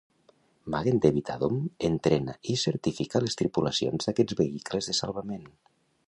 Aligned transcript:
Magen 0.75 0.95
David 1.05 1.27
Adom 1.33 1.59
entrena 1.89 2.33
i 2.53 2.55
certifica 2.61 3.21
les 3.25 3.37
tripulacions 3.41 4.09
d'aquests 4.09 4.39
vehicles 4.41 4.89
de 4.93 4.97
salvament. 5.01 5.45